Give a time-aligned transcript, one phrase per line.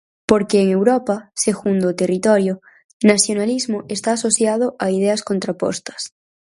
[0.29, 1.15] Porque en Europa,
[1.45, 2.53] segundo o territorio,
[3.11, 6.01] "nacionalismo" está asociado a ideas contrapostas.